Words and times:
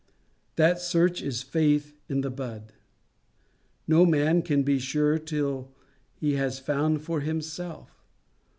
That 0.55 0.79
search 0.79 1.21
is 1.21 1.43
faith 1.43 1.93
in 2.09 2.21
the 2.21 2.31
bud. 2.31 2.73
No 3.87 4.03
man 4.03 4.41
can 4.41 4.63
be 4.63 4.79
sure 4.79 5.19
till 5.19 5.75
he 6.15 6.33
has 6.37 6.57
found 6.57 7.03
for 7.03 7.21
himself. 7.21 8.03